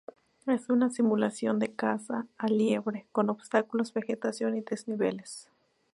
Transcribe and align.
Es 0.47 0.67
una 0.71 0.89
simulación 0.89 1.59
de 1.59 1.73
caza 1.75 2.25
a 2.39 2.47
la 2.47 2.55
liebre 2.55 3.05
con 3.11 3.29
obstáculos, 3.29 3.93
vegetación 3.93 4.57
y 4.57 4.61
desniveles. 4.61 5.47